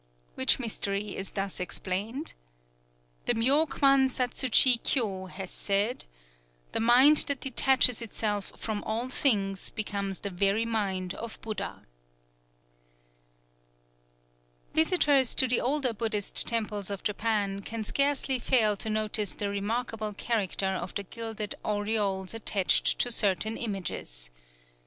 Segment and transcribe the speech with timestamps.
[0.33, 2.33] '_"Which mystery is thus explained:
[3.27, 6.05] "The Myō kwan satsu chi kyō has said:
[6.71, 11.83] 'The mind that detaches itself from all things becomes the very mind of Buddha.'"
[14.73, 20.13] Visitors to the older Buddhist temples of Japan can scarcely fail to notice the remarkable
[20.15, 24.31] character of the gilded aureoles attached to certain images.